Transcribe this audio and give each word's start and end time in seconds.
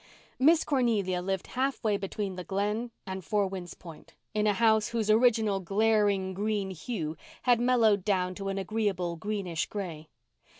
Miss 0.39 0.63
Cornelia 0.63 1.21
lived 1.21 1.45
half 1.45 1.83
way 1.83 1.95
between 1.95 2.35
the 2.35 2.43
Glen 2.43 2.89
and 3.05 3.23
Four 3.23 3.45
Winds 3.45 3.75
Point, 3.75 4.15
in 4.33 4.47
a 4.47 4.53
house 4.53 4.87
whose 4.87 5.11
original 5.11 5.59
glaring 5.59 6.33
green 6.33 6.71
hue 6.71 7.15
had 7.43 7.59
mellowed 7.61 8.03
down 8.03 8.33
to 8.33 8.49
an 8.49 8.57
agreeable 8.57 9.15
greenish 9.15 9.67
gray. 9.67 10.09